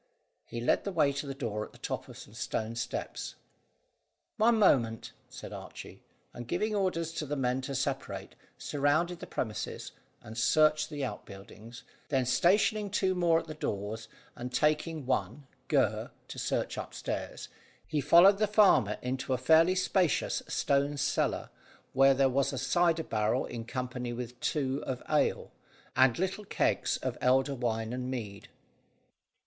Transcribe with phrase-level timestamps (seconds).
[0.47, 3.35] He led the way to a door at the top of some stone steps.
[4.37, 6.01] "One moment," said Archy,
[6.33, 9.91] and, giving orders to the men to separate, surround the premises,
[10.23, 16.09] and search the outbuildings, then stationing two more at the doors, and taking one, Gurr,
[16.29, 17.47] to search upstairs,
[17.85, 21.51] he followed the farmer into a fairly spacious stone cellar,
[21.93, 25.51] where there was a cider barrel in company with two of ale,
[25.95, 28.49] and little kegs of elder wine and mead.